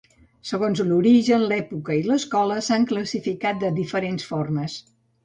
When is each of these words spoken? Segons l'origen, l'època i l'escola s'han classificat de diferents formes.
Segons 0.51 0.79
l'origen, 0.91 1.43
l'època 1.51 1.97
i 1.97 2.01
l'escola 2.07 2.57
s'han 2.69 2.87
classificat 2.93 3.61
de 3.65 3.71
diferents 3.77 4.27
formes. 4.31 4.79